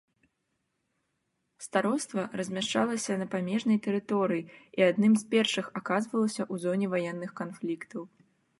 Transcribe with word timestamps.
Староства 1.65 2.23
размяшчалася 2.41 3.13
на 3.21 3.27
памежнай 3.35 3.79
тэрыторыі 3.87 4.43
і 4.81 4.89
адным 4.89 5.13
з 5.23 5.31
першых 5.35 5.65
аказвалася 5.83 6.41
ў 6.53 6.65
зоне 6.65 6.87
ваенных 6.95 7.31
канфліктаў. 7.41 8.01